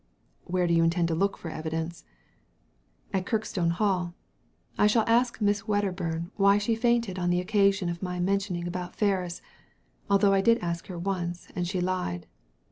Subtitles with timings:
[0.45, 2.05] "Where do you intend to look for evidence?"
[3.13, 4.15] "At Kirkstone Hall.
[4.75, 8.95] I shall ask Miss Wedderburn why she fainted on the occasion of my mentioning about
[8.95, 9.43] Ferris;
[10.09, 12.25] although I did ask her once, and she lied."